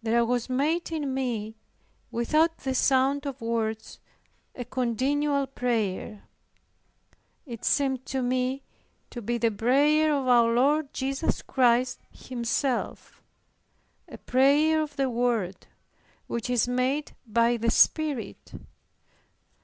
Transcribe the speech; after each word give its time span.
There 0.00 0.24
was 0.24 0.48
made 0.48 0.92
in 0.92 1.12
me, 1.12 1.56
without 2.12 2.58
the 2.58 2.72
sound 2.72 3.26
of 3.26 3.40
words, 3.40 3.98
a 4.54 4.64
continual 4.64 5.48
prayer. 5.48 6.22
It 7.46 7.64
seemed 7.64 8.06
to 8.06 8.22
me 8.22 8.62
to 9.10 9.20
be 9.20 9.38
the 9.38 9.50
prayer 9.50 10.14
of 10.14 10.28
our 10.28 10.52
Lord 10.54 10.92
Jesus 10.92 11.42
Christ 11.42 11.98
Himself; 12.12 13.24
a 14.06 14.18
prayer 14.18 14.80
of 14.82 14.94
the 14.94 15.10
Word, 15.10 15.66
which 16.28 16.48
is 16.48 16.68
made 16.68 17.16
by 17.26 17.56
the 17.56 17.72
Spirit. 17.72 18.54